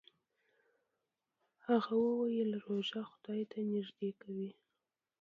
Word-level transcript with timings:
هغه 1.67 1.93
وویل 2.05 2.51
چې 2.53 2.59
روژه 2.65 3.01
خدای 3.11 3.41
ته 3.51 3.57
نژدې 3.73 4.11
کوي. 4.21 4.49